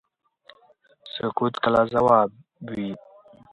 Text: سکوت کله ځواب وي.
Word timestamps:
سکوت 1.13 1.53
کله 1.63 1.81
ځواب 1.93 2.29
وي. 2.69 2.91